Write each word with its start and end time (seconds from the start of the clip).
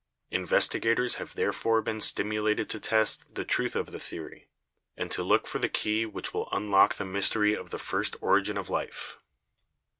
Investigators 0.31 1.13
have 1.21 1.35
therefore 1.35 1.79
been 1.79 2.01
stimulated 2.01 2.67
to 2.71 2.79
test 2.79 3.21
the 3.35 3.45
truth 3.45 3.75
of 3.75 3.91
the 3.91 3.99
theory 3.99 4.47
and 4.97 5.11
to 5.11 5.21
look 5.21 5.45
for 5.45 5.59
the 5.59 5.69
key 5.69 6.07
which 6.07 6.33
will 6.33 6.49
unlock 6.51 6.95
the 6.95 7.05
mystery 7.05 7.53
of 7.53 7.69
the 7.69 7.77
first 7.77 8.15
origin 8.19 8.57
of 8.57 8.67
life. 8.67 9.19